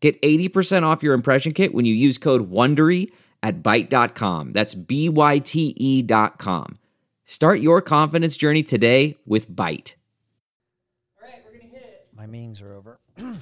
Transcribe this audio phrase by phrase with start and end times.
[0.00, 3.10] Get 80% off your impression kit when you use code WONDERY
[3.42, 4.52] at Byte.com.
[4.52, 6.78] That's B-Y-T-E dot com.
[7.24, 9.94] Start your confidence journey today with Byte.
[11.20, 12.08] All right, we're gonna hit it.
[12.16, 13.00] My meetings are over.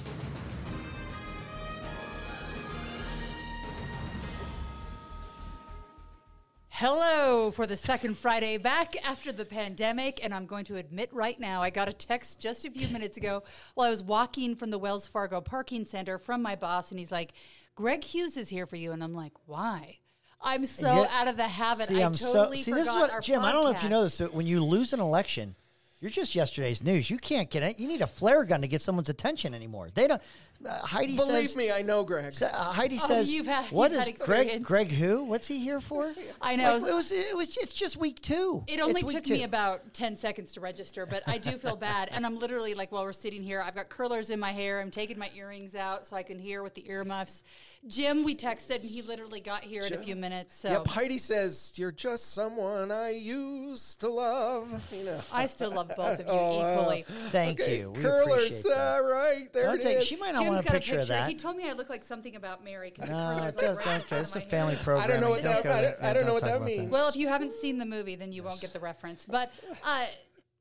[6.78, 11.40] Hello for the second Friday back after the pandemic, and I'm going to admit right
[11.40, 14.68] now, I got a text just a few minutes ago while I was walking from
[14.68, 17.32] the Wells Fargo parking center from my boss, and he's like,
[17.76, 20.00] "Greg Hughes is here for you," and I'm like, "Why?"
[20.38, 21.88] I'm so yet- out of the habit.
[21.88, 22.70] See, I I'm totally so see.
[22.72, 23.42] forgot This is what Jim.
[23.42, 24.18] I don't know if you know this.
[24.18, 25.54] but When you lose an election,
[26.00, 27.08] you're just yesterday's news.
[27.08, 27.80] You can't get it.
[27.80, 29.88] You need a flare gun to get someone's attention anymore.
[29.94, 30.20] They don't.
[30.64, 31.56] Uh, Heidi Believe says.
[31.56, 32.32] me, I know Greg.
[32.34, 34.62] sa- uh, Heidi Oh, says, you've had- "What you've is had Greg?
[34.62, 35.24] Greg who?
[35.24, 36.78] What's he here for?" I know.
[36.78, 37.12] Like, it was.
[37.12, 37.56] It was.
[37.56, 38.64] It's just week two.
[38.66, 41.76] It only It's week took me about 10 seconds to register, but I do feel
[41.76, 42.08] bad.
[42.12, 44.80] And I'm literally like, while we're sitting here, I've got curlers in my hair.
[44.80, 47.42] I'm taking my earrings out so I can hear with the earmuffs.
[47.86, 50.58] Jim, we texted, and he literally got here in a few minutes.
[50.58, 54.68] So Yep, Heidi says you're just someone I used to love.
[54.92, 55.20] You know.
[55.32, 56.72] I still love both of you Oh, wow.
[56.80, 57.04] equally.
[57.30, 57.90] Thank okay, you.
[57.92, 58.30] We curlers,
[58.64, 58.98] appreciate that.
[58.98, 60.06] uh, right there Don't it take- is.
[60.06, 61.28] she might not Jim's want a got picture, a of that.
[61.28, 63.86] He told me I look like something about Mary because the No, curlers don't, like
[63.86, 64.84] right in don't, front it's a family hair.
[64.84, 65.04] program.
[65.04, 66.90] I don't know what that- go I don't- I don't know what that about means.
[66.90, 69.24] Well, if you haven't seen the movie, then you won't get the reference.
[69.24, 69.52] But
[69.84, 70.06] uh,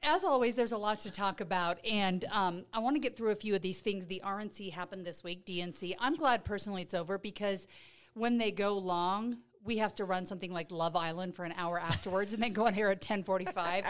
[0.03, 3.31] as always, there's a lot to talk about, and um, I want to get through
[3.31, 4.06] a few of these things.
[4.06, 5.95] The RNC happened this week, DNC.
[6.00, 7.67] I'm glad personally it's over because
[8.13, 11.80] when they go long, we have to run something like Love Island for an hour
[11.80, 13.83] afterwards, and then go on here at 10:45.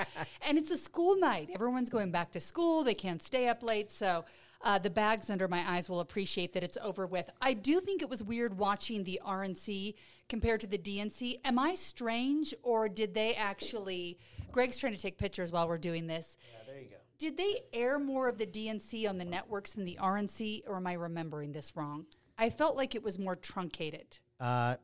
[0.47, 1.49] and it's a school night.
[1.53, 2.85] Everyone's going back to school.
[2.85, 4.23] They can't stay up late, so.
[4.61, 7.29] Uh, the bags under my eyes will appreciate that it's over with.
[7.41, 9.95] I do think it was weird watching the RNC
[10.27, 11.39] compared to the DNC.
[11.45, 14.17] Am I strange, or did they actually?
[14.51, 16.37] Greg's trying to take pictures while we're doing this.
[16.51, 16.95] Yeah, there you go.
[17.17, 20.87] Did they air more of the DNC on the networks than the RNC, or am
[20.87, 22.05] I remembering this wrong?
[22.37, 24.19] I felt like it was more truncated.
[24.39, 24.75] Uh,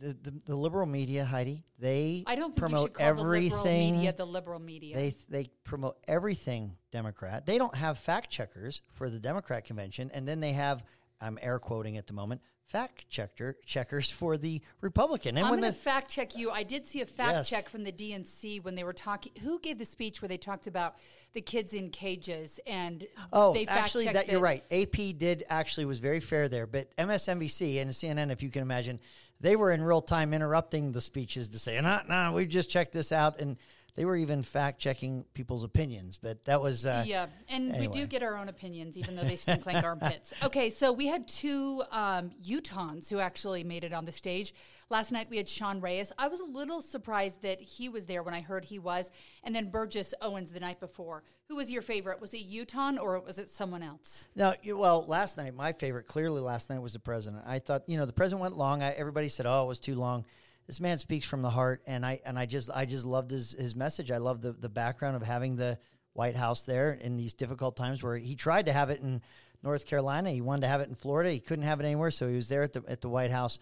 [0.00, 3.50] the, the the liberal media, Heidi, they I don't think promote everything.
[3.50, 4.96] the liberal media the liberal media.
[4.96, 7.46] They they promote everything Democrat.
[7.46, 10.82] They don't have fact checkers for the Democrat convention, and then they have
[11.20, 15.36] I'm air quoting at the moment fact checker checkers for the Republican.
[15.36, 16.50] And I'm when the to fact check you.
[16.50, 17.48] I did see a fact Yes.
[17.50, 19.32] check from the DNC when they were talking.
[19.42, 20.96] Who gave the speech where they talked about
[21.34, 24.64] the kids in cages and Oh, they actually, that you're right.
[24.72, 28.98] AP did actually was very fair there, but MSNBC and CNN, if you can imagine,
[29.40, 32.92] they were in real time interrupting the speeches to say, "No, no, we just checked
[32.92, 33.56] this out," and
[33.96, 36.16] they were even fact checking people's opinions.
[36.16, 39.36] But that was uh, Yeah, and we do get our own opinions, even though they
[39.36, 40.32] stink like armpits.
[40.44, 44.52] Okay, so we had two um, Utahns who actually made it on the stage.
[44.90, 46.12] Last night we had Sean Reyes.
[46.18, 49.10] I was a little surprised that he was there when I heard he was,
[49.42, 51.22] and then Burgess Owens the night before.
[51.48, 52.20] Who was your favorite?
[52.20, 54.26] Was it Utahn or was it someone else?
[54.34, 57.44] No, well, last night my favorite clearly last night was the president.
[57.46, 58.82] I thought you know the president went long.
[58.82, 60.24] I, everybody said, "Oh, it was too long."
[60.66, 63.52] This man speaks from the heart, and I and I just I just loved his
[63.52, 64.10] his message.
[64.10, 65.78] I love the the background of having the
[66.14, 69.20] White House there in these difficult times where he tried to have it in
[69.62, 72.28] North Carolina, he wanted to have it in Florida, he couldn't have it anywhere, so
[72.28, 73.58] he was there at the at the White House.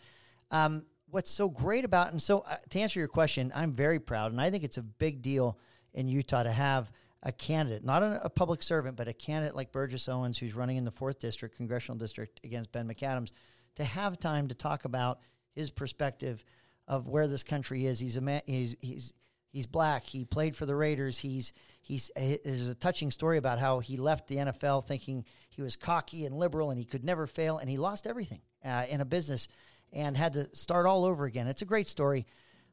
[0.50, 4.32] Um, what's so great about and so uh, to answer your question, I'm very proud,
[4.32, 5.58] and I think it's a big deal
[5.94, 6.90] in Utah to have
[7.22, 10.76] a candidate, not a, a public servant, but a candidate like Burgess Owens, who's running
[10.76, 13.30] in the fourth district, congressional district against Ben McAdams,
[13.76, 15.20] to have time to talk about
[15.54, 16.44] his perspective
[16.86, 17.98] of where this country is.
[17.98, 18.42] He's a man.
[18.46, 19.14] He's he's
[19.50, 20.04] he's black.
[20.04, 21.18] He played for the Raiders.
[21.18, 25.76] He's he's there's a touching story about how he left the NFL thinking he was
[25.76, 29.04] cocky and liberal and he could never fail, and he lost everything uh, in a
[29.04, 29.48] business
[29.92, 31.46] and had to start all over again.
[31.46, 32.26] It's a great story.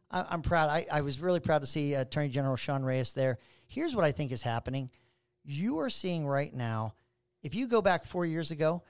[0.09, 0.69] I, I'm proud.
[0.69, 3.37] I, I was really proud to see Attorney General Sean Reyes there.
[3.67, 4.89] Here's what I think is happening.
[5.43, 6.93] You are seeing right now,
[7.43, 8.83] if you go back four years ago,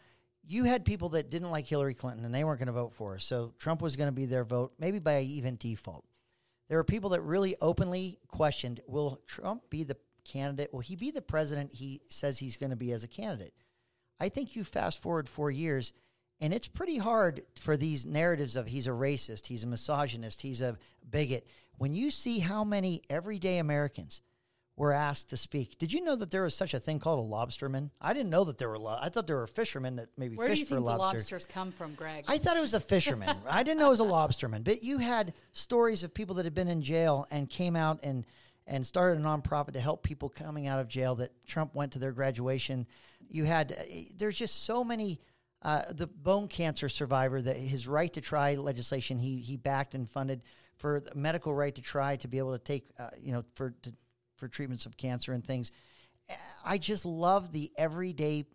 [0.50, 3.14] you had people that didn't like Hillary Clinton and they weren't going to vote for
[3.14, 3.20] her.
[3.20, 6.04] So Trump was going to be their vote, maybe by even default.
[6.68, 10.74] There were people that really openly questioned will Trump be the candidate?
[10.74, 13.54] Will he be the president he says he's going to be as a candidate?
[14.20, 15.94] I think you fast forward four years,
[16.42, 20.62] and it's pretty hard for these narratives of he's a racist, he's a misogynist, he's
[20.62, 20.78] a
[21.10, 21.48] bigot.
[21.78, 24.22] When you see how many everyday Americans
[24.80, 25.78] were asked to speak.
[25.78, 27.92] Did you know that there was such a thing called a lobsterman?
[28.00, 28.80] I didn't know that there were.
[28.80, 30.98] Lo- I thought there were fishermen that maybe Where do fished you for think the
[30.98, 32.24] lobsters come from, Greg?
[32.30, 33.36] I thought it was a fisherman.
[33.50, 34.64] I didn't know it was a lobsterman.
[34.64, 38.26] But you had stories of people that had been in jail and came out and
[38.68, 41.16] and started a nonprofit to help people coming out of jail.
[41.16, 42.88] That Trump went to their graduation.
[43.28, 43.84] You had uh,
[44.16, 45.20] there's just so many.
[45.62, 50.10] Uh, the bone cancer survivor, that his right to try legislation, he he backed and
[50.10, 50.42] funded
[50.78, 53.72] for the medical right to try to be able to take, uh, you know, for
[53.82, 53.92] to,
[54.40, 55.72] for treatments of cancer and things.
[56.64, 58.46] I just love the everyday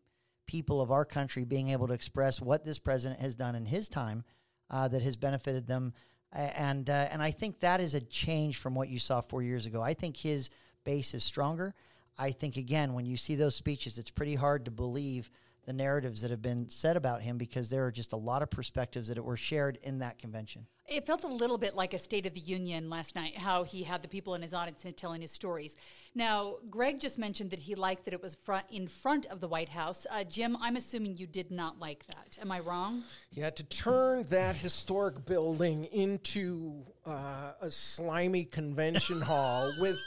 [0.47, 3.89] people of our country being able to express what this president has done in his
[3.89, 4.25] time
[4.71, 5.93] uh, that has benefited them,
[6.33, 9.67] and uh, and I think that is a change from what you saw four years
[9.67, 9.81] ago.
[9.81, 10.51] I think his
[10.85, 11.75] base is stronger.
[12.17, 15.31] I think again, when you see those speeches, it's pretty hard to believe
[15.67, 18.51] the narratives that have been said about him because there are just a lot of
[18.51, 20.67] perspectives that were shared in that convention.
[20.87, 23.83] It felt a little bit like a State of the Union last night, how he
[23.83, 25.77] had the people in his audience telling his stories.
[26.15, 29.49] Now, Greg just mentioned that he liked that it was front, in front of the
[29.49, 30.07] White House.
[30.11, 32.37] Uh, Jim, I'm assuming you did not like that.
[32.41, 33.03] Am I wrong?
[33.33, 39.99] Yeah, to turn that historic building into uh, a slimy convention hall with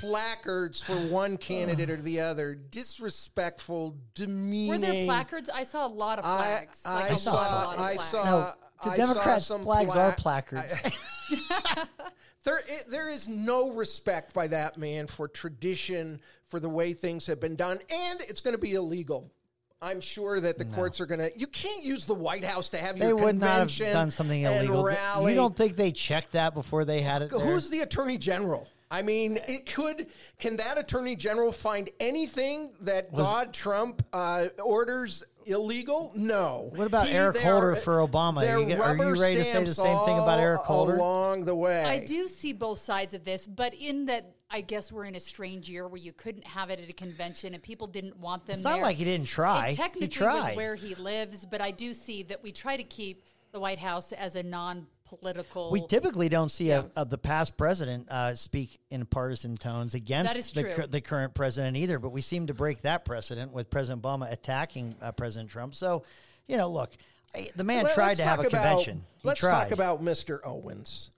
[0.00, 4.68] placards for one candidate or the other, disrespectful, demeaning.
[4.68, 5.50] Were there placards?
[5.50, 6.82] I saw a lot of I, flags.
[6.84, 7.32] I like a saw.
[7.32, 8.10] lot, a lot of I flags.
[8.10, 8.24] saw.
[8.24, 8.52] No,
[8.84, 10.76] the I Democrats' saw some flags pla- are placards.
[12.44, 17.26] There, i there is no respect by that man for tradition, for the way things
[17.26, 19.32] have been done, and it's going to be illegal.
[19.80, 21.30] I'm sure that the courts are going to.
[21.38, 24.10] You can't use the White House to have They your would not have convention done
[24.10, 24.82] something illegal.
[24.82, 25.32] Rally.
[25.32, 27.30] You don't think they checked that before they had it?
[27.30, 27.40] there?
[27.40, 28.66] Who's the attorney general?
[28.90, 30.06] I mean, it could.
[30.38, 36.12] Can that attorney general find anything that God Trump uh, orders illegal?
[36.14, 36.70] No.
[36.74, 38.42] What about Eric there Holder for Obama?
[38.42, 40.60] there Are you- are you rubber ready to say the stamps same thing about Eric
[40.60, 40.96] Holder?
[40.96, 41.82] along the way?
[41.84, 45.20] I do see both sides of this, but in that, I guess we're in a
[45.20, 48.54] strange year where you couldn't have it at a convention and people didn't want them
[48.54, 48.82] It's not there.
[48.84, 49.68] like he didn't try.
[49.68, 50.48] It He technically tried.
[50.50, 53.78] was where he lives, but I do see that we try to keep the White
[53.80, 54.42] House as a
[55.22, 55.70] non-political.
[55.70, 60.32] We typically don't see a, a, the past president uh, speak in partisan tones against
[60.34, 60.72] That is the, true.
[60.72, 64.30] cur- the current president either, but we seem to break that precedent with President Obama
[64.32, 65.74] attacking uh, President Trump.
[65.74, 66.04] So,
[66.46, 66.92] you know, look,
[67.34, 69.04] I- the man Well, tried to have a talk about- convention.
[69.22, 69.64] He let's tried.
[69.64, 70.40] talk about Mr.
[70.44, 71.10] Owens.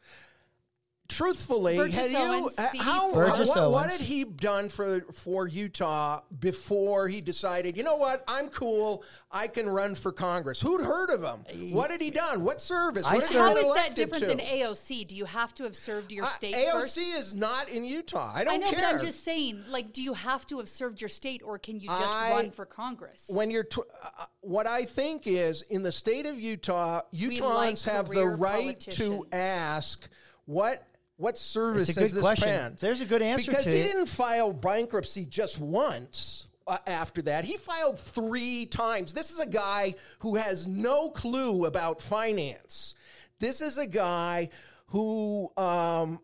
[1.09, 2.77] Truthfully, Burgess had you, Owens, uh, CD4.
[2.81, 3.93] how, Burgess what, what Owens.
[3.93, 7.77] had he done for for Utah before he decided?
[7.77, 8.25] You know what?
[8.27, 9.05] I'm cool.
[9.31, 10.61] I can run for Congress.
[10.61, 11.73] Who'd heard of him?
[11.75, 12.43] What had he done?
[12.45, 13.07] What service?
[13.07, 14.27] I What had he How been is that elected different to?
[14.29, 15.07] than AOC?
[15.07, 16.99] Do you have to have served your Uh, state AOC first?
[16.99, 18.33] is not in Utah.
[18.35, 18.81] I don't I know, care.
[18.81, 21.79] but I'm just saying, like, do you have to have served your state, or can
[21.81, 23.25] you just I- run for Congress?
[23.29, 27.81] when you're tw- uh, what I think is in the state of Utah, Utahns like
[27.95, 29.25] have the career right to politicians.
[29.33, 30.09] ask
[30.47, 32.49] what what service has this question.
[32.49, 32.77] man?
[32.79, 33.85] There's a good answer because he it.
[33.85, 36.49] didn't file bankruptcy just once.
[36.67, 39.15] Uh, after that, he filed three times.
[39.15, 42.95] This is a guy who has no clue about finance.
[43.39, 44.49] This is a guy
[44.89, 46.19] who um,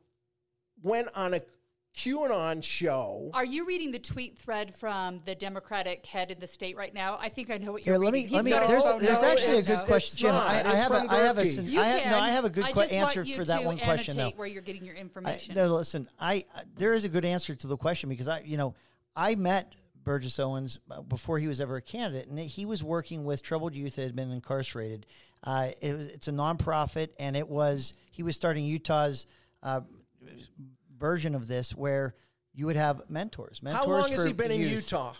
[0.83, 1.43] went on a
[1.97, 3.31] QAnon show.
[3.35, 7.19] Are you reading the tweet thread from the Democratic head in the state right now?
[7.21, 8.35] I think I know what you're let me reading.
[8.35, 8.51] let me.
[8.51, 9.27] He's got There's, phone there's number.
[9.27, 10.35] actually a good it's question, Jim.
[10.35, 12.19] I, I have a, I have a, sin- I have, no.
[12.19, 14.17] I have a good I just want answer for that one question.
[14.17, 14.31] though.
[14.37, 15.55] Where you're getting your I, information.
[15.55, 16.09] no, listen.
[16.19, 18.75] I I- there is a good answer to the question because I, you know,
[19.15, 23.25] I met Burgess Owens uh, before he was ever a candidate, and he was working
[23.25, 25.05] with troubled youth that had been incarcerated.
[25.45, 29.27] Uh, it was, it's a nonprofit, and it was he was starting Utah's
[29.63, 29.83] uh,
[31.03, 32.15] version of this, where
[32.55, 33.61] you would have mentors.
[33.63, 34.61] mentors How long has for he been in.
[34.61, 35.13] Utah?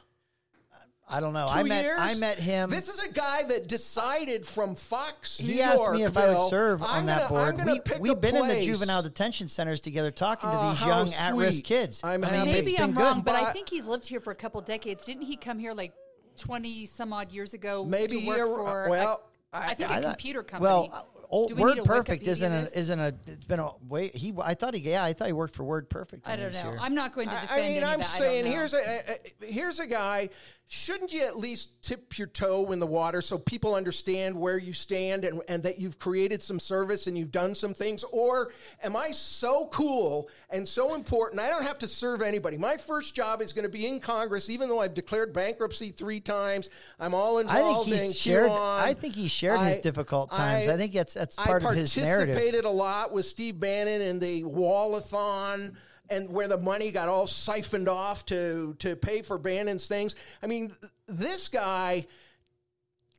[1.09, 1.47] I don't know.
[1.47, 1.99] Two I met years?
[2.01, 2.71] I met him.
[2.71, 5.37] This is a guy that decided from Fox.
[5.37, 7.59] he New asked me if I would serve on I'm that gonna- I'm board.
[7.59, 10.71] gonna We, pick we've a been in the juvenile detention centers together talking to Oh,
[10.71, 12.01] these young at-risk kids.
[12.03, 12.51] I'm I mean, happy.
[12.53, 13.03] it's Maybe been I'm good.
[13.03, 15.05] wrong, but I think he's lived here for a couple decades.
[15.05, 15.93] Didn't he come here like
[16.39, 18.87] 20 some odd years ago Maybe to work he- for?
[18.89, 19.23] well,
[19.53, 20.71] a, I- I think I a computer company.
[20.71, 23.15] Well, uh, old, we WordPerfect isn't a, isn't a.
[23.27, 24.15] It's been a wait.
[24.15, 26.21] He, I thought he, yeah, I thought he worked for WordPerfect.
[26.25, 26.61] I don't know.
[26.71, 26.79] here.
[26.81, 28.19] I'm not going to I- defend I mean, any I'm of that.
[28.19, 28.57] saying I don't know.
[28.57, 30.29] here's a, a, a here's a guy.
[30.75, 34.73] Shouldn't you at least tip your toe in the water so people understand where you
[34.73, 38.05] stand and, and that you've created some service and you've done some things?
[38.05, 38.53] Or
[38.83, 41.43] am I so cool and so important?
[41.43, 42.57] I don't have to serve anybody.
[42.57, 46.21] My first job is going to be in Congress, even though I've declared bankruptcy three
[46.21, 46.71] times.
[46.99, 47.91] I'm all involved.
[47.91, 48.51] I think he's shared.
[48.51, 48.81] QAnon.
[48.81, 50.69] I think he shared his difficult times.
[50.69, 52.35] I, think that's that's part I of his narrative.
[52.35, 55.75] I participated a lot with Steve Bannon in the Wallathon
[56.13, 60.15] and where the money got all siphoned off to to pay for Bannon's things.
[60.43, 60.75] I mean,
[61.07, 62.07] this guy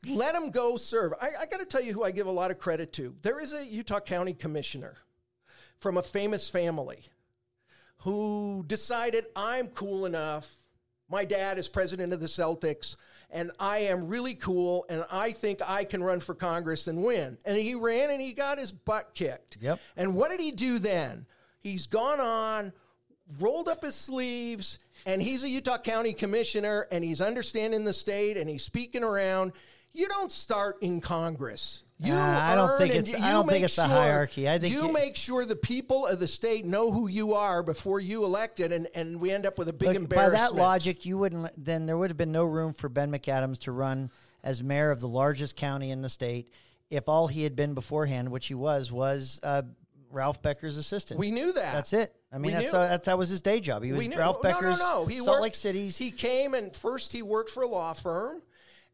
[0.08, 1.14] let him go serve.
[1.22, 3.16] I, I got to tell you who I give a lot of credit to.
[3.22, 4.96] There is a Utah County commissioner
[5.80, 7.04] from a famous family
[7.98, 10.58] who decided I'm cool enough.
[11.10, 12.96] My dad is president of the Celtics,
[13.30, 17.38] and I am really cool, and I think I can run for Congress and win.
[17.46, 19.58] And he ran and he got his butt kicked.
[19.62, 19.80] Yep.
[19.96, 21.26] And what did he do then?
[21.60, 22.74] He's gone on,
[23.40, 28.38] rolled up his sleeves, and he's a Utah County commissioner, and he's understanding the state,
[28.38, 29.52] and he's speaking around.
[29.94, 31.84] You don't start in Congress.
[32.00, 34.50] You Uh, I don't think it's- you I don't think it's sure- hierarchy.
[34.50, 37.62] I think you it- make sure the people of the state know who you are
[37.62, 41.06] before you elected, and, and we end up with a big Look, by that logic,
[41.06, 41.52] you wouldn't.
[41.64, 44.10] Then there would have been no room for Ben McAdams to run
[44.44, 46.50] as mayor of the largest county in the state
[46.90, 49.62] if all he had been beforehand, which he was, was uh,
[50.14, 51.20] Ralph Becker's assistant.
[51.20, 51.74] we knew that.
[51.74, 52.16] That's it.
[52.32, 53.84] I mean, that's uh, that's that was his day job.
[53.84, 54.08] He was.
[54.08, 55.00] Ralph Becker's no, no.
[55.02, 55.06] no.
[55.06, 55.98] He Salt worked, Lake City's.
[55.98, 58.42] He came and first he worked for a law firm.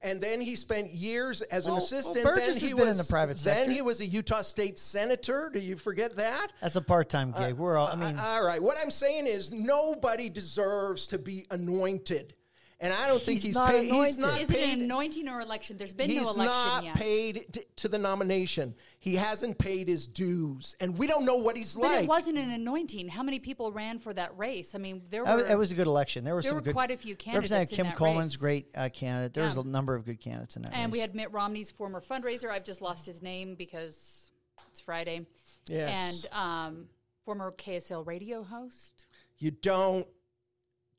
[0.01, 2.23] And then he spent years as an Well, well, assistant.
[2.23, 3.65] Burgess then has he been was in the private sector.
[3.65, 5.49] Then he was a Utah State senator.
[5.51, 6.53] Do you forget that?
[6.61, 7.55] that's a part-time gig.
[7.55, 7.87] We're all.
[7.87, 8.63] I mean, Uh, all right.
[8.63, 12.33] What I'm saying is nobody deserves to be anointed,
[12.81, 13.91] and I don't think He's he's not paid.
[13.91, 15.75] He's not Is it an anointing or election?
[15.77, 16.95] There's been He's no election He's not yet.
[16.95, 18.73] paid t- to the nomination.
[18.99, 22.03] He hasn't paid his dues, and we don't know what he's but like.
[22.03, 23.09] it wasn't an anointing.
[23.09, 24.75] How many people ran for that race?
[24.75, 25.35] I mean, there were.
[25.35, 26.23] was, it was a good election.
[26.23, 26.73] There were there some were good.
[26.73, 28.41] quite a few candidates Representative in Kim that Coleman's race.
[28.41, 29.33] great uh, candidate.
[29.33, 30.93] There was a number of good candidates in that and race.
[30.93, 32.49] we had Mitt Romney's former fundraiser.
[32.49, 34.31] I've just lost his name because
[34.71, 35.25] it's Friday.
[35.67, 36.25] Yes.
[36.33, 36.85] And um,
[37.25, 39.05] former KSL radio host.
[39.37, 40.07] you don't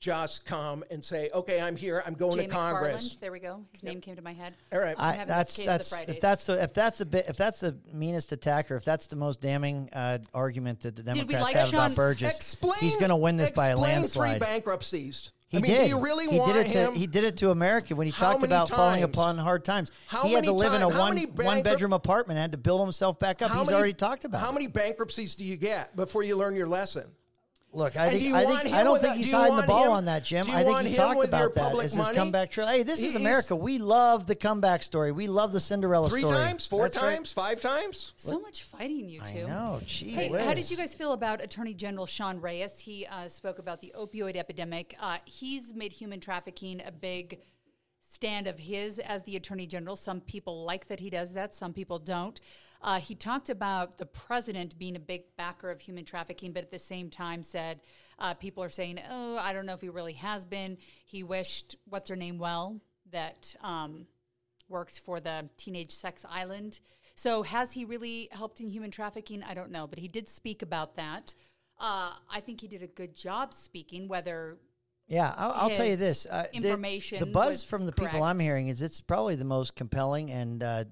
[0.01, 2.03] just come and say, "Okay, I'm here.
[2.07, 3.21] I'm going Jay to Congress." McFarland.
[3.21, 3.65] There we go.
[3.73, 4.55] His name came to my head.
[4.73, 4.97] All right.
[4.99, 7.61] I, having that's this the that's if that's the if that's the bit if that's
[7.61, 11.55] the meanest attack or if that's the most damning uh, argument that the Democrats like
[11.55, 12.79] have Sean- about Burgess, explain.
[12.81, 14.31] he's going to win this by a landslide.
[14.33, 15.31] Three bankruptcies.
[15.49, 15.81] He I mean, did.
[15.83, 16.93] do you really he want did it him?
[16.93, 19.65] To, he did it to America when he How talked many about falling upon hard
[19.65, 19.91] times.
[20.07, 22.37] How he had to many live in a how one many one bankrupt- bedroom apartment,
[22.39, 23.51] and had to build himself back up.
[23.51, 24.41] How He's many- already talked about.
[24.41, 24.55] How it.
[24.55, 27.11] many bankruptcies do you get before you learn your lesson?
[27.73, 30.25] Look, I think, I, think, I don't think he's hiding the ball him- on that,
[30.25, 30.45] Jim.
[30.51, 32.17] I think want he talked about that public as his money?
[32.17, 32.67] comeback trail.
[32.67, 33.55] Hey, this He- is he's- America.
[33.55, 35.13] We love the comeback story.
[35.13, 36.37] We love the Cinderella Three story.
[36.37, 37.15] times, four That's right.
[37.15, 38.13] times, five times.
[38.17, 39.47] So much fighting, you I two.
[39.47, 39.81] know.
[39.87, 40.45] Gee Hey, whiz.
[40.45, 42.77] how did you guys feel about Attorney General Sean Reyes?
[42.81, 44.97] He uh, spoke about the opioid epidemic.
[44.99, 47.39] Uh, he's made human trafficking a big
[48.09, 49.95] stand of his as the Attorney General.
[49.95, 52.41] Some people like that he does that, some people don't.
[52.83, 56.71] Uh, he talked about the president being a big backer of human trafficking, but at
[56.71, 57.81] the same time said
[58.19, 60.79] uh, people are saying, oh, I don't know if he really has been.
[61.05, 62.81] He wished, what's her name, well,
[63.13, 64.07] that um,
[64.69, 66.81] worked for the Teenage Sex Island.
[67.15, 69.43] So has he really helped in human trafficking?
[69.43, 71.35] I don't know, but he did speak about that.
[71.79, 74.59] Uh, I think he did a good job speaking, whether
[75.09, 76.27] Yeah, I'll, I'll tell you this.
[76.31, 78.23] Uh, the- information The, buzz from the people.
[78.23, 80.85] I'm hearing is it's probably the most compelling and uh,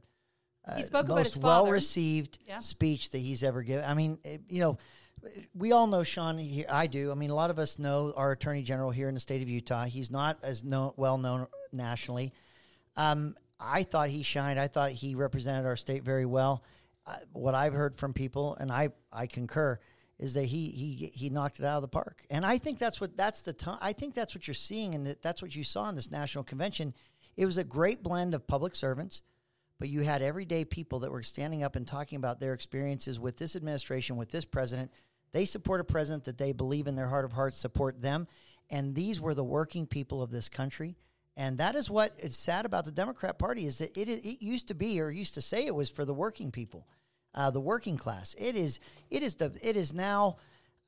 [0.77, 2.59] he spoke about most his well received Yeah.
[2.61, 3.85] speech that he's ever given.
[3.85, 4.79] I mean, it- you know,
[5.55, 6.39] we all know Sean.
[6.39, 7.11] He, I do.
[7.11, 9.49] I mean, a lot of us know our Attorney General here in the state of
[9.49, 9.85] Utah.
[9.85, 12.33] He's not as known, well known nationally.
[12.97, 14.61] Um, I thought he shined.
[14.61, 16.63] I thought he represented our state very well.
[17.07, 19.81] Uh, what I've heard from people, and I, I concur,
[20.19, 22.25] is that he he he knocked it out of the park.
[22.31, 23.79] And I think that's what that's the time.
[23.81, 26.45] I think that's what you're seeing, and that, that's what you saw in this national
[26.45, 26.95] convention.
[27.37, 29.23] It was a great blend of public servants,
[29.79, 33.37] but you had everyday people that were standing up and talking about their experiences with
[33.37, 34.91] this administration, with this president.
[35.33, 38.27] They support a president that they believe in their heart of hearts support them,
[38.71, 40.97] and these were the working people of this country.
[41.37, 44.69] And that is what is sad about the Democrat Party is that it, it used
[44.69, 46.89] to be or used to say it was for the working people,
[47.33, 48.35] uh, the working class.
[48.37, 50.39] It is it is the it is now.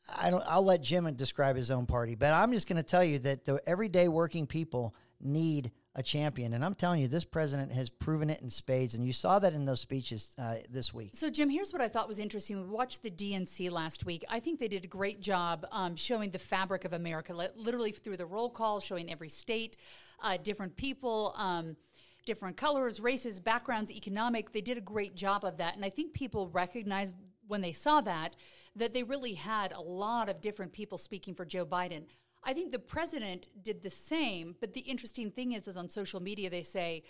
[0.08, 0.42] I don't.
[0.46, 3.44] I'll let Jim describe his own party, but I'm just going to tell you that
[3.44, 5.70] the everyday working people need
[6.00, 9.12] a champion, and I'm telling you, this president has proven it in spades, and you
[9.12, 11.10] saw that in those speeches uh, this week.
[11.14, 12.60] So, Jim, here's what I thought was interesting.
[12.60, 14.24] We watched the DNC last week.
[14.28, 18.16] I think they did a great job um, showing the fabric of America, literally through
[18.16, 19.76] the roll call, showing every state,
[20.22, 21.76] uh, different people, um,
[22.24, 24.52] different colors, races, backgrounds, economic.
[24.52, 25.76] They did a great job of that.
[25.76, 27.14] And I think people recognized
[27.46, 28.34] when they saw that
[28.76, 32.04] that they really had a lot of different people speaking for Joe Biden.
[32.42, 36.20] I think the president did the same, but the interesting thing is, is on social
[36.20, 37.02] media they say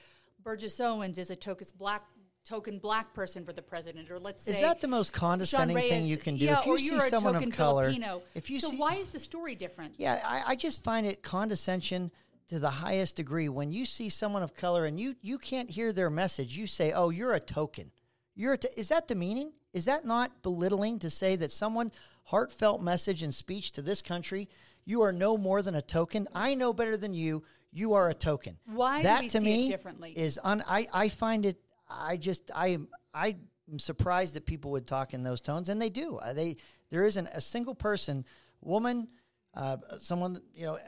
[0.42, 2.04] Burgess Owens is a token black
[2.44, 6.04] token black person for the president, or let's say Is that the most condescending thing
[6.04, 6.46] you can do?
[6.46, 8.22] Yeah, if you or see you're a someone token of color, Filipino.
[8.34, 9.94] if you so see, why is the story different?
[9.99, 12.10] Yeah, I, I just find it condescension
[12.49, 13.49] to the highest degree.
[13.49, 16.92] When you see someone of color and you you can't hear their message, you say,
[16.92, 17.92] "Oh, you're a token."
[18.34, 18.68] You're a t-.
[18.76, 19.52] is that demeaning?
[19.72, 21.92] Is that not belittling to say that someone
[22.25, 24.49] heartfelt message and speech to this country?
[24.90, 26.26] You are no more than a token.
[26.35, 27.44] I know better than you.
[27.70, 28.59] You are a token.
[28.66, 30.12] Why do that to me differently?
[30.16, 30.64] is un.
[30.66, 31.61] I I find it.
[31.88, 33.37] I just I am I
[33.70, 36.16] am surprised that people would talk in those tones, and they do.
[36.16, 36.56] Uh, They
[36.90, 38.25] there isn't a single person
[38.62, 39.06] woman,
[39.54, 40.78] uh, someone, you know,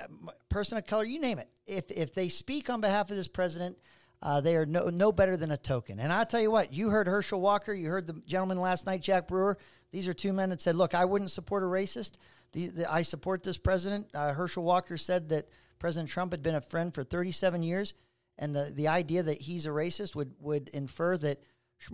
[0.48, 1.48] person of color, you name it.
[1.68, 3.78] If if they speak on behalf of this president,
[4.20, 6.00] uh, they are no no better than a token.
[6.00, 9.00] And I'll tell you what, you heard Herschel Walker, you heard the gentleman last night,
[9.00, 9.58] Jack Brewer.
[9.92, 12.12] These are two men that said, "Look, I wouldn't support a racist.
[12.52, 16.54] The, the, I support this president." Uh, Herschel Walker said that President Trump had been
[16.54, 17.94] a friend for 37 years,
[18.38, 21.42] and the the idea that he's a racist would would infer that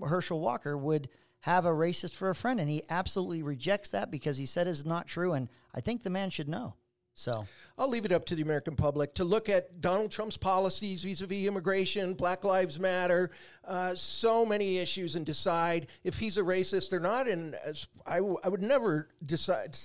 [0.02, 1.08] Herschel Walker would
[1.40, 4.84] have a racist for a friend, and he absolutely rejects that because he said it's
[4.84, 5.32] not true.
[5.32, 6.74] And I think the man should know.
[7.14, 11.02] So I'll leave it up to the American public to look at Donald Trump's policies
[11.02, 13.32] vis-a-vis immigration, Black Lives Matter,
[13.64, 17.26] uh, so many issues, and decide if he's a racist or not.
[17.26, 17.56] And
[18.06, 19.76] I, w- I would never decide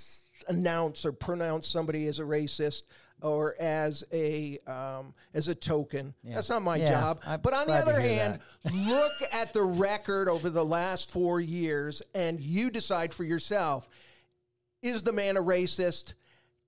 [0.47, 2.83] announce or pronounce somebody as a racist
[3.21, 6.13] or as a um, as a token.
[6.23, 6.35] Yeah.
[6.35, 7.21] That's not my yeah, job.
[7.25, 8.39] I'm but on the other hand,
[8.73, 13.89] look at the record over the last four years, and you decide for yourself:
[14.81, 16.13] is the man a racist?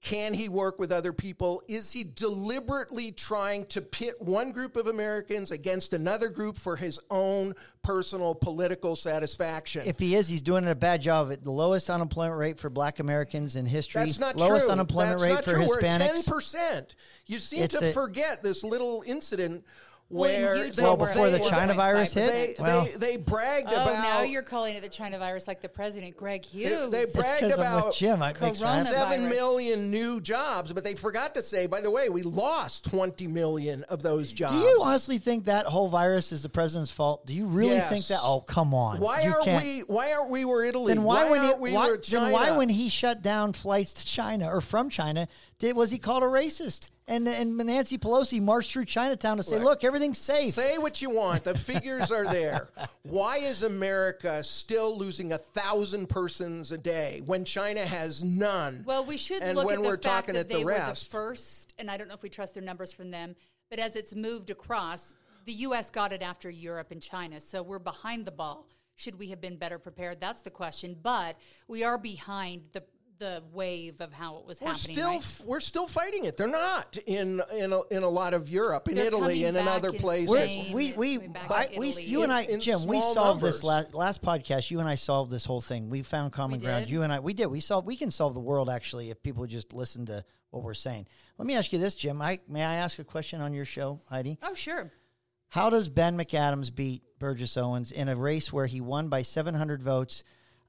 [0.01, 1.63] Can he work with other people?
[1.67, 6.99] Is he deliberately trying to pit one group of Americans against another group for his
[7.09, 9.81] own personal political satisfaction?
[9.87, 12.99] If he is, he's doing a bad job at the lowest unemployment rate for black
[12.99, 14.03] Americans in history.
[14.03, 14.73] That's not lowest true.
[14.73, 15.63] unemployment That's rate for true.
[15.81, 16.29] Hispanics.
[16.29, 16.85] We're 10%.
[17.25, 19.63] You seem It's to a- forget this little incident
[20.09, 22.27] where Utah, they- Well, we're before the China virus hit?
[22.57, 25.61] they, Well- they, they bragged Oh, about now you're calling it the China virus like
[25.61, 26.91] the president, Greg Hughes.
[26.91, 28.21] they It's bragged 'cause I'm about with Jim.
[28.21, 28.89] I make Corona- sense.
[28.89, 29.29] seven Coronavirus.
[29.29, 33.83] million new jobs, but they forgot to say, by the way, we lost 20 million
[33.85, 34.53] of those jobs.
[34.53, 37.25] Do you honestly think that whole virus is the president's fault?
[37.25, 37.89] Do you really Yes.
[37.89, 38.19] think that?
[38.21, 38.99] Oh, come on.
[38.99, 39.79] Why You aren't can't- we?
[39.81, 40.93] Why aren't we where Italy?
[40.93, 42.25] Then why, when aren't he, we why, where China?
[42.25, 45.97] then why when he shut down flights to China or from China did was he
[45.97, 46.89] called a racist?
[47.07, 51.11] And and Nancy Pelosi marched through Chinatown to say, "Look, everything's safe." Say what you
[51.11, 51.43] want.
[51.43, 52.69] The figures are there.
[53.03, 58.83] Why is America still losing a thousand persons a day when China has none?
[58.87, 60.65] Well, we should and look when at the we're fact talking that at they the
[60.65, 63.35] were the first, and I don't know if we trust their numbers from them,
[63.69, 65.13] but as it's moved across,
[65.45, 65.91] the U.S.
[65.91, 68.65] got it after Europe and China, so we're behind the ball.
[68.95, 70.19] Should we have been better prepared?
[70.19, 70.95] That's the question.
[70.99, 72.83] But we are behind the
[73.19, 74.95] the wave of how it was we're happening.
[74.95, 75.41] still right?
[75.45, 76.37] we're still fighting it.
[76.37, 79.67] They're not in in a, in a lot of Europe, in They're Italy, and in
[79.67, 80.29] other in places.
[80.29, 82.85] We're- Spain, we we, coming back I, in we you and I, In- in Jim,
[82.85, 84.69] we small solved this last last podcast.
[84.71, 85.89] You and I solved this whole thing.
[85.89, 86.85] We found common We ground.
[86.85, 86.91] did?
[86.91, 87.47] You and I, we did.
[87.47, 87.87] We solved.
[87.87, 91.07] We can solve the world actually if people just listen to what we're saying.
[91.37, 92.21] Let me ask you this, Jim.
[92.21, 94.37] I may I ask a question on your show, Heidi?
[94.43, 94.91] Oh, sure.
[95.49, 99.81] How does Ben McAdams beat Burgess Owens in a race where he won by 700
[99.81, 100.23] votes?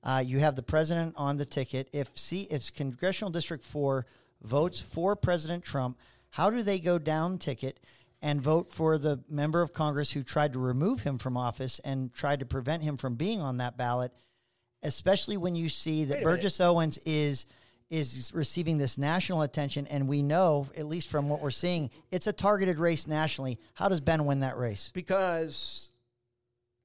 [0.07, 1.89] Uh, you have the president on the ticket.
[1.93, 4.07] If C, if Congressional District Four
[4.41, 5.99] votes for President Trump,
[6.31, 7.81] how do they go down ticket
[8.23, 12.15] and vote for the member of Congress who tried to remove him from office and
[12.15, 14.13] tried to prevent him from being on that ballot?
[14.85, 16.25] Especially when you see that a minute.
[16.25, 17.45] Burgess Owens is
[17.91, 22.27] is receiving this national attention, and we know, at least from what we're seeing, it's
[22.29, 23.59] a targeted race nationally.
[23.75, 24.91] How does Ben win that race?
[24.93, 25.89] because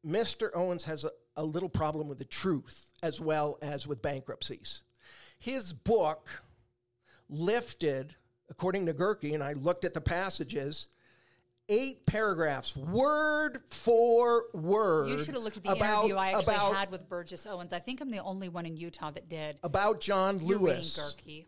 [0.05, 0.49] Mr.
[0.55, 4.83] Owens has a, a little problem with the truth as well as with bankruptcies.
[5.39, 6.29] His book
[7.29, 8.15] lifted,
[8.49, 10.87] according to Gerke, and I looked at the passages,
[11.69, 15.09] eight paragraphs, word for word.
[15.09, 17.73] You should have looked at the about, interview I actually about, had with Burgess Owens.
[17.73, 19.57] I think I'm the only one in Utah that did.
[19.63, 21.15] about John You're reading Lewis.
[21.25, 21.45] Gerke.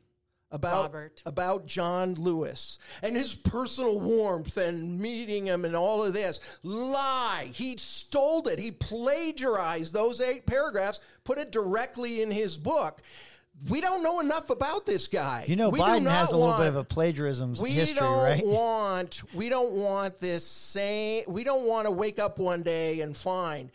[0.54, 1.22] About Robert.
[1.26, 6.40] about John Lewis and his personal warmth and meeting him and all of this.
[6.62, 7.50] Lie.
[7.54, 8.60] He stole it.
[8.60, 13.02] He plagiarized those eight paragraphs, put it directly in his book.
[13.70, 15.46] We don't know enough about this guy.
[15.48, 17.72] You know, we do Biden not has a little want- bit of a plagiarism we
[17.72, 18.46] history, don't right?
[18.46, 23.16] want we don't want this same we don't want to wake up one day and
[23.16, 23.72] find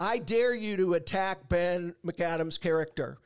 [0.00, 3.18] I dare you to attack Ben McAdams' character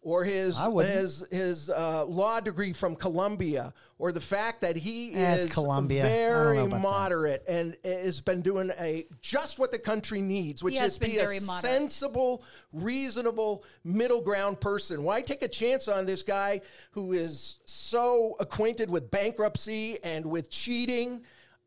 [0.00, 5.44] or his his his uh, law degree from Columbia or the fact that he it's
[5.44, 6.04] is Columbia.
[6.04, 6.80] I don't know very about that.
[6.82, 11.18] moderate and has been doing a just what the country needs, which has is be
[11.18, 11.42] a moderate.
[11.42, 15.02] sensible, reasonable middle ground person.
[15.02, 16.60] Why take a chance on this guy
[16.92, 21.22] who is so acquainted with bankruptcy and with cheating?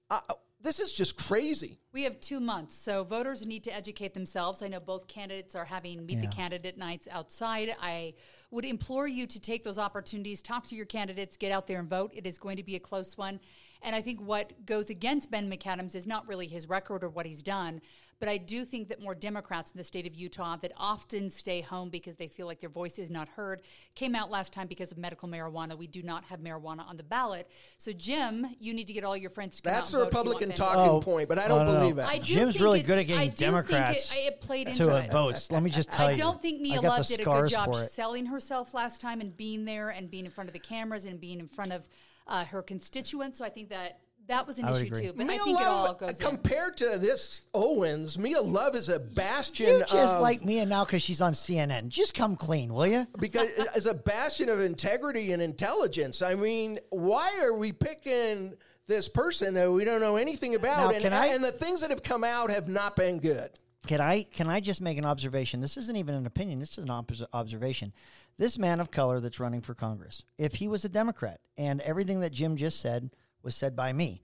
[0.09, 0.21] Uh,
[0.63, 1.79] this is just crazy.
[1.93, 4.61] We have two months, so voters need to educate themselves.
[4.61, 7.75] I know both candidates are having meet the candidate nights outside.
[7.81, 8.13] I
[8.51, 11.89] would implore you to take those opportunities, talk to your candidates, get out there and
[11.89, 12.11] vote.
[12.13, 13.39] It is going to be a close one.
[13.81, 17.25] And I think what goes against Ben McAdams is not really his record or what
[17.25, 17.81] he's done,
[18.21, 21.59] But I do think that more Democrats in the state of Utah that often stay
[21.59, 23.63] home because they feel like their voice is not heard
[23.95, 25.75] came out last time because of medical marijuana.
[25.75, 27.49] We do not have marijuana on the ballot.
[27.79, 30.11] So, Jim, you need to get all your friends to come That's out the and
[30.11, 31.79] vote Republican talking Oh, point, but I don't no, no.
[31.79, 32.05] believe it.
[32.05, 34.83] I do Jim's really good at getting I do think Democrats it, it played into
[34.83, 35.11] to it.
[35.11, 35.49] votes.
[35.49, 36.17] Let me just tell I you.
[36.17, 39.89] don't think Mia Love did a good job selling herself last time and being there
[39.89, 41.89] and being in front of the cameras and being in front of
[42.27, 43.39] uh, her constituents.
[43.39, 43.99] So I think that
[44.31, 45.07] that was an I issue agree.
[45.07, 45.13] too.
[45.15, 46.15] But Mia I think it all Love, goes in.
[46.25, 50.85] compared to this Owens, Mia Love is a bastion You just of like Mia now
[50.85, 51.89] because she's on CNN.
[51.89, 53.05] Just come clean, will you?
[53.19, 56.21] because as a bastion of integrity and intelligence.
[56.21, 58.53] I mean, why are we picking
[58.87, 60.89] this person that we don't know anything about?
[60.89, 63.51] Now, and, can I- and the things that have come out have not been good.
[63.87, 65.59] Can I can I just make an observation?
[65.59, 66.59] This isn't even an opinion.
[66.59, 67.93] This is an opposite observation.
[68.37, 72.19] This man of color that's running for Congress, if he was a Democrat, and everything
[72.21, 73.09] that Jim just said
[73.43, 74.23] was said by me,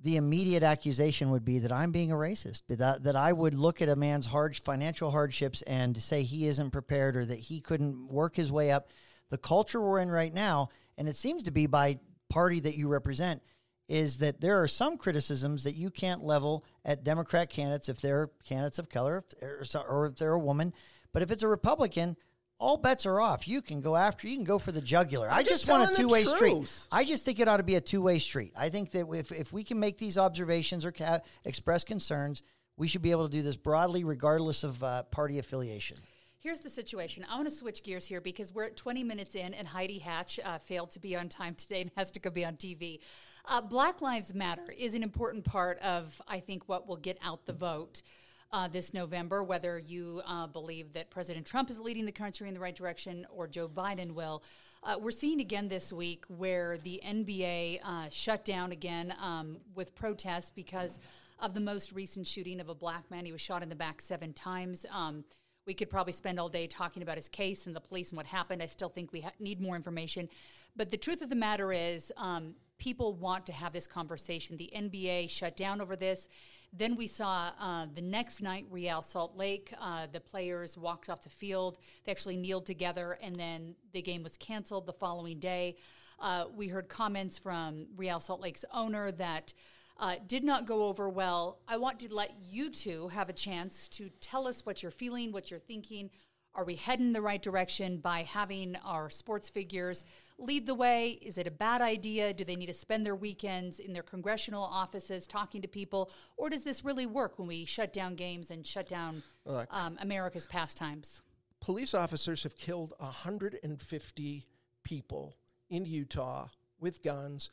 [0.00, 2.62] the immediate accusation would be that I'm being a racist.
[2.68, 6.70] That that I would look at a man's hard financial hardships and say he isn't
[6.70, 8.88] prepared or that he couldn't work his way up.
[9.30, 11.98] The culture we're in right now, and it seems to be by
[12.30, 13.42] party that you represent,
[13.88, 18.30] is that there are some criticisms that you can't level at Democrat candidates if they're
[18.46, 20.72] candidates of color or if they're a woman.
[21.12, 22.16] But if it's a Republican,
[22.58, 23.46] all bets are off.
[23.46, 25.28] You can go after, you can go for the jugular.
[25.30, 26.70] i I'm just just want a two way street.
[26.90, 28.52] I just think it ought to be a two way street.
[28.56, 32.42] I think that if, if we can make these observations or ca- express concerns,
[32.76, 35.96] we should be able to do this broadly, regardless of uh, party affiliation.
[36.40, 37.26] Here's the situation.
[37.28, 40.38] I want to switch gears here because we're at 20 minutes in, and Heidi Hatch
[40.44, 43.00] uh, failed to be on time today and has to go be on TV.
[43.44, 47.44] Uh, Black Lives Matter is an important part of, I think, what will get out
[47.44, 48.02] the vote.
[48.50, 52.54] Uh, this November, whether you uh, believe that President Trump is leading the country in
[52.54, 54.42] the right direction or Joe Biden will.
[54.82, 59.94] Uh, we're seeing again this week where the NBA uh, shut down again um, with
[59.94, 60.98] protests because
[61.40, 63.26] of the most recent shooting of a black man.
[63.26, 64.86] He was shot in the back seven times.
[64.90, 65.24] Um,
[65.66, 68.26] we could probably spend all day talking about his case and the police and what
[68.26, 68.62] happened.
[68.62, 70.28] I still think we ha- need more information.
[70.74, 74.56] But the truth of the matter is, um, people want to have this conversation.
[74.56, 76.28] The NBA shut down over this.
[76.72, 81.22] Then we saw uh, the next night, Real Salt Lake, uh, the players walked off
[81.22, 81.78] the field.
[82.04, 85.76] They actually kneeled together, and then the game was canceled the following day.
[86.20, 89.54] Uh, we heard comments from Real Salt Lake's owner that
[89.98, 91.58] uh, did not go over well.
[91.66, 95.32] I want to let you two have a chance to tell us what you're feeling,
[95.32, 96.10] what you're thinking.
[96.54, 100.04] Are we heading the right direction by having our sports figures
[100.38, 101.18] lead the way?
[101.22, 102.32] Is it a bad idea?
[102.32, 106.10] Do they need to spend their weekends in their congressional offices talking to people?
[106.36, 109.22] Or does this really work when we shut down games and shut down
[109.70, 111.22] um, America's pastimes?
[111.60, 114.46] Police officers have killed 150
[114.84, 115.36] people
[115.68, 116.48] in Utah
[116.78, 117.50] with guns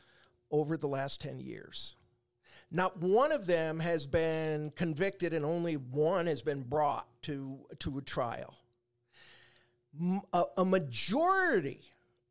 [0.51, 1.95] over the last 10 years.
[2.71, 7.97] Not one of them has been convicted, and only one has been brought to, to
[7.97, 8.55] a trial.
[9.99, 11.81] M- A, a majority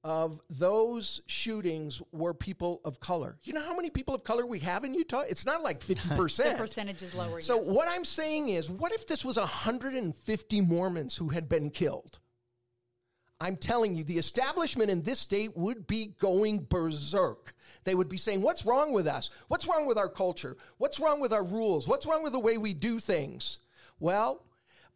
[0.04, 3.38] of those shootings were people of color.
[3.42, 5.24] You know how many people of color we have in Utah?
[5.26, 6.50] It's not like 50%.
[6.50, 7.40] The percentage is lower.
[7.40, 7.66] So yes.
[7.66, 12.18] what I'm saying is, what if this was 150 Mormons who had been killed?
[13.40, 17.54] I'm telling you, the establishment in this state would be going berserk.
[17.82, 19.30] They would be saying, What's wrong with us?
[19.48, 20.56] What's wrong with our culture?
[20.78, 21.88] What's wrong with our rules?
[21.88, 23.58] What's wrong with the way we do things?
[23.98, 24.44] Well,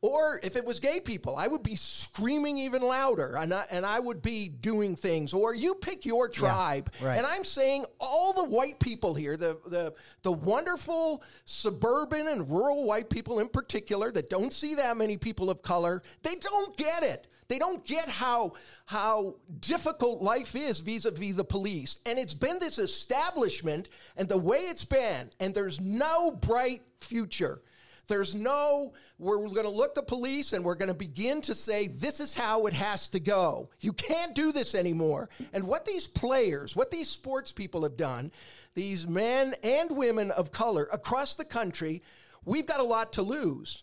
[0.00, 3.84] or if it was gay people, I would be screaming even louder and I, and
[3.84, 5.32] I would be doing things.
[5.32, 6.92] Or you pick your tribe.
[7.00, 7.18] right.
[7.18, 12.84] And I'm saying all the white people here, the, the, the wonderful suburban and rural
[12.84, 17.02] white people in particular that don't see that many people of color, they don't get
[17.02, 17.26] it.
[17.48, 18.52] They don't get how,
[18.84, 21.98] how difficult life is vis a vis the police.
[22.06, 27.62] And it's been this establishment and the way it's been, and there's no bright future.
[28.06, 31.88] There's no, we're going to look the police and we're going to begin to say,
[31.88, 33.68] this is how it has to go.
[33.81, 35.28] You can't do this anymore.
[35.52, 38.31] And what these players, what these sports people have done,
[38.74, 42.02] these men and women of color across the country,
[42.44, 43.83] we've got a lot to lose.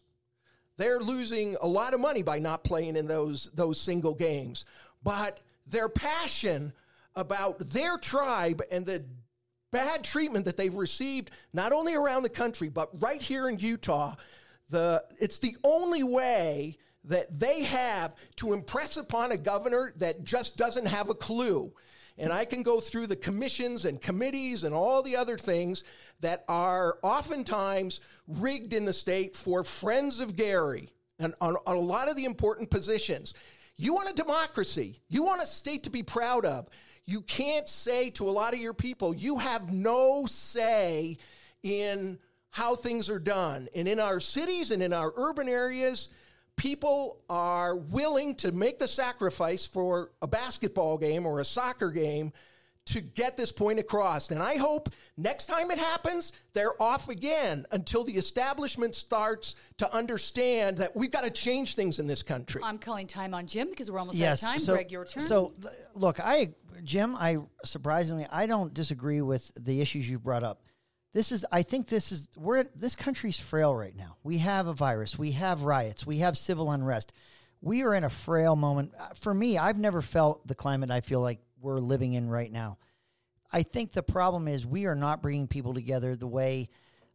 [0.78, 4.64] They're losing a lot of money by not playing in those, those single games.
[5.04, 6.72] But their passion
[7.14, 9.04] about their tribe and the
[9.72, 14.16] bad treatment that they've received, not only around the country, but right here in Utah,
[14.70, 20.58] the, it's the only way that they have to impress upon a governor that just
[20.58, 21.72] doesn't have a clue.
[22.18, 25.84] And I can go through the commissions and committees and all the other things
[26.22, 31.80] that are oftentimes rigged in the state for friends of Gary and on, on a
[31.80, 33.34] lot of the important positions.
[33.78, 35.02] You want a democracy.
[35.10, 36.70] You want a state to be proud of.
[37.06, 41.18] You can't say to a lot of your people, you have no say
[41.62, 42.18] in
[42.56, 43.68] how things are done.
[43.76, 46.08] And in our cities and in our urban areas,
[46.56, 52.32] people are willing to make the sacrifice for a basketball game or a soccer game
[52.86, 54.32] to get this point across.
[54.32, 54.88] And I hope
[55.18, 61.12] next time it happens, they're off again until the establishment starts to understand that we've
[61.12, 62.62] got to change things in this country.
[62.64, 64.42] I'm calling time on Jim because we're almost yes.
[64.42, 64.60] out of time.
[64.62, 65.24] So, Greg, your turn.
[65.24, 65.56] So,
[65.94, 66.54] look, I,
[66.86, 70.62] Jim, I surprisingly, I don't disagree with the issues you brought up.
[71.16, 74.18] This is, I think, this is we're this country's frail right now.
[74.22, 77.14] We have a virus, we have riots, we have civil unrest.
[77.62, 78.92] We are in a frail moment.
[79.00, 82.52] Uh, For me, I've never felt the climate I feel like we're living in right
[82.52, 82.80] now.
[83.50, 86.68] I think the problem is we are not bringing people together the way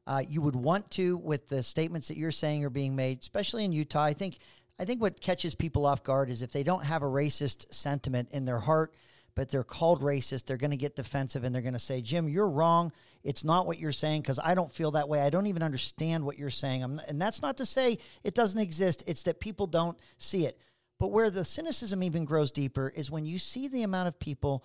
[0.07, 3.67] uh, you would want to with the statements that you're saying are being made, especially
[3.67, 4.05] in Utah.
[4.05, 4.39] I think
[4.79, 8.31] I think what catches people off guard is if they don't have a racist sentiment
[8.33, 8.95] in their heart,
[9.35, 12.29] but they're called racist, they're going to get defensive and they're going to say, "Jim,
[12.29, 12.93] you're wrong.
[13.23, 15.21] It's not what you're saying because I don't feel that way.
[15.21, 18.61] I don't even understand what you're saying." I'm, and that's not to say it doesn't
[18.61, 19.05] exist.
[19.07, 20.59] It's that people don't see it.
[20.99, 24.65] But where the cynicism even grows deeper is when you see the amount of people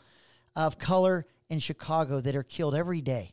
[0.55, 3.31] of color in Chicago that are killed every day.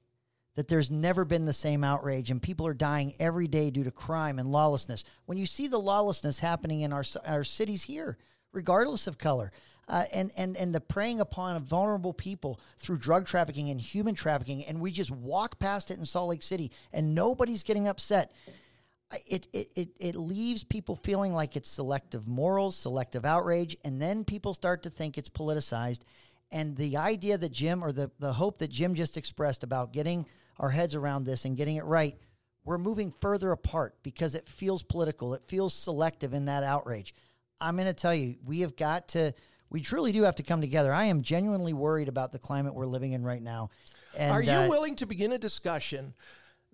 [0.54, 3.90] That there's never been the same outrage, and people are dying every day due to
[3.90, 5.02] crime and lawlessness.
[5.24, 8.18] When you see the lawlessness happening in our our cities here,
[8.52, 9.50] regardless of color,
[9.88, 14.14] uh, and and and the preying upon of vulnerable people through drug trafficking and human
[14.14, 18.32] trafficking, and we just walk past it in Salt Lake City, and nobody's getting upset
[19.26, 24.24] it, it, it, it leaves people feeling like it's selective morals, selective outrage, and then
[24.24, 26.00] people start to think it's politicized.
[26.50, 30.26] And the idea that Jim, or the, the hope that Jim just expressed about getting
[30.58, 32.16] our heads around this and getting it right,
[32.64, 35.34] we're moving further apart because it feels political.
[35.34, 37.14] It feels selective in that outrage.
[37.60, 39.32] I'm going to tell you, we have got to,
[39.72, 40.92] we truly do have to come together.
[40.92, 43.70] I am genuinely worried about the climate we're living in right now.
[44.16, 46.12] And, Are you uh, willing to begin a discussion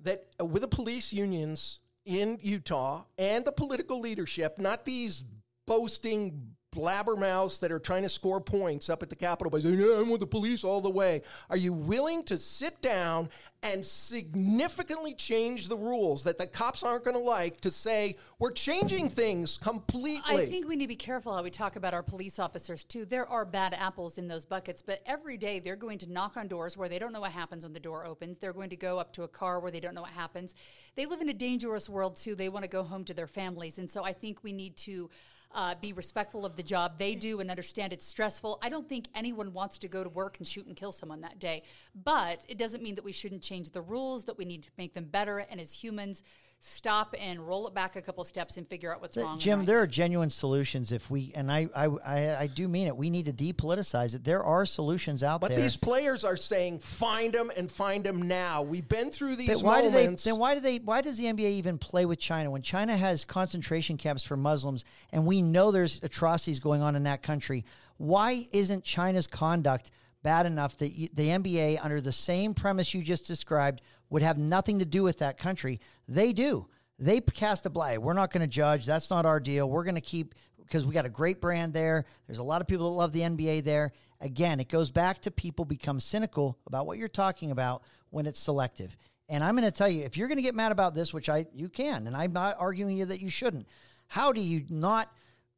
[0.02, 5.24] that uh, with the police unions in Utah and the political leadership, not these
[5.66, 9.98] boasting blabbermouths that are trying to score points up at the Capitol by saying, yeah,
[9.98, 11.22] I'm with the police all the way.
[11.48, 13.30] Are you willing to sit down
[13.62, 18.52] and significantly change the rules that the cops aren't going to like to say, we're
[18.52, 20.22] changing things completely?
[20.26, 23.04] I think we need to be careful how we talk about our police officers too.
[23.04, 26.48] There are bad apples in those buckets, but every day they're going to knock on
[26.48, 28.38] doors where they don't know what happens when the door opens.
[28.38, 30.54] They're going to go up to a car where they don't know what happens.
[30.96, 32.34] They live in a dangerous world too.
[32.34, 33.78] They want to go home to their families.
[33.78, 35.08] And so I think we need to
[35.52, 38.58] uh, be respectful of the job they do and understand it's stressful.
[38.62, 41.38] I don't think anyone wants to go to work and shoot and kill someone that
[41.38, 41.62] day,
[41.94, 44.94] but it doesn't mean that we shouldn't change the rules, that we need to make
[44.94, 45.38] them better.
[45.38, 46.22] And as humans,
[46.60, 49.38] stop and roll it back a couple steps and figure out what's Th- wrong.
[49.38, 49.66] Jim, right.
[49.66, 52.96] there are genuine solutions if we and I, I I I do mean it.
[52.96, 54.24] We need to depoliticize it.
[54.24, 55.58] There are solutions out but there.
[55.58, 58.62] But these players are saying, find them and find them now.
[58.62, 60.06] We've been through these But why do they?
[60.06, 60.78] Then why do they?
[60.78, 64.84] Why does the NBA even play with China when China has concentration camps for Muslims
[65.12, 67.64] and we know there's atrocities going on in that country?
[67.98, 69.90] Why isn't China's conduct
[70.22, 74.38] bad enough that you, the NBA, under the same premise you just described, would have
[74.38, 75.80] nothing to do with that country?
[76.06, 76.66] They do.
[76.98, 78.02] They cast a blight.
[78.02, 78.84] We're not going to judge.
[78.84, 79.68] That's not our deal.
[79.68, 82.04] We're going to keep because we got a great brand there.
[82.26, 83.92] There's a lot of people that love the NBA there.
[84.20, 88.40] Again, it goes back to people become cynical about what you're talking about when it's
[88.40, 88.96] selective.
[89.28, 91.28] And I'm going to tell you, if you're going to get mad about this, which
[91.28, 93.68] I you can, and I'm not arguing you that you shouldn't.
[94.08, 95.12] How do you not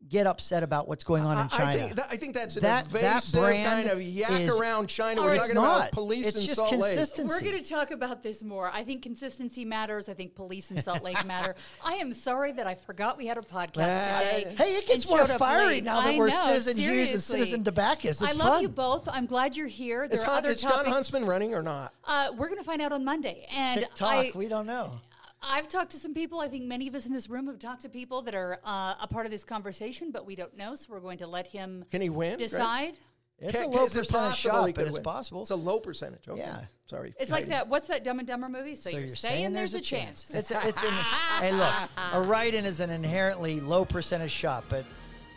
[0.09, 1.65] get upset about what's going on in China?
[1.71, 4.89] I think, that, I think that's an That- that brand kind of yak is- around
[4.89, 5.23] China.
[5.23, 5.77] We're talking not.
[5.81, 6.97] about police It's in just Salt Lake.
[6.97, 7.33] consistency.
[7.33, 8.71] We're going to talk about this more.
[8.73, 10.09] I think consistency matters.
[10.09, 11.55] I think police in Salt Lake matter.
[11.85, 14.55] I am sorry that I forgot we had a podcast today.
[14.57, 15.85] Hey, it gets and more fiery late.
[15.85, 17.39] now that I we're know, citizen Hughes and seriously.
[17.45, 18.05] citizen Dabakis.
[18.05, 18.63] It's I love fun.
[18.63, 19.09] you both.
[19.09, 20.09] I'm glad you're here.
[20.09, 20.87] There Is, are Con- other is Jon.
[20.87, 21.93] Huntsman running or not?
[22.05, 23.47] Uh, we're going to find out on Monday.
[23.55, 24.99] And TikTok, I, we don't know.
[25.43, 26.41] I've talked to some people.
[26.41, 28.95] I think many of us in this room have talked to people that are uh,
[29.01, 30.75] a part of this conversation, but we don't know.
[30.75, 32.37] So we're going to let him Can he win?
[32.37, 32.39] Greg?
[32.51, 32.99] decide.
[33.39, 34.35] It's Can- a low percentage possible
[34.67, 35.03] shot, but it's win?
[35.03, 35.41] possible.
[35.41, 36.29] It's a low percentage.
[36.29, 36.41] Okay.
[36.41, 36.61] Yeah.
[36.87, 37.15] Sorry.
[37.19, 37.69] It's like that.
[37.69, 38.75] What's that Dumb and Dumber movie?
[38.75, 40.31] So, So you're, saying, there's, a chance.
[40.35, 40.93] It's a, it's an,
[41.41, 41.75] hey look,
[42.13, 44.85] a write-in is an inherently low percentage shot, but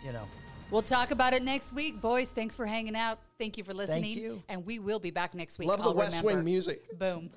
[0.05, 0.27] you know,
[0.73, 2.31] We'll talk about it next week, boys.
[2.31, 3.19] Thanks for hanging out.
[3.37, 4.17] Thank you for listening.
[4.17, 4.41] you.
[4.49, 5.67] And we will be back next week.
[5.67, 6.37] Love the I'll West remember.
[6.37, 6.97] Wing music.
[6.97, 7.29] Boom.